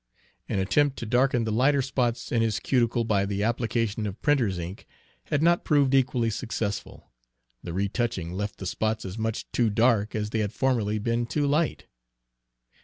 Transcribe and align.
An 0.49 0.57
attempt 0.57 0.97
to 0.97 1.05
darken 1.05 1.43
the 1.43 1.51
lighter 1.51 1.83
spots 1.83 2.31
in 2.31 2.41
his 2.41 2.59
cuticle 2.59 3.03
by 3.03 3.23
the 3.23 3.43
application 3.43 4.07
of 4.07 4.19
printer's 4.23 4.57
ink 4.57 4.87
had 5.25 5.43
not 5.43 5.63
proved 5.63 5.93
equally 5.93 6.31
successful, 6.31 7.11
the 7.61 7.71
retouching 7.71 8.33
left 8.33 8.57
the 8.57 8.65
spots 8.65 9.05
as 9.05 9.19
much 9.19 9.45
too 9.51 9.69
dark 9.69 10.15
as 10.15 10.31
they 10.31 10.39
had 10.39 10.53
formerly 10.53 10.97
been 10.97 11.27
too 11.27 11.45
light. 11.45 11.85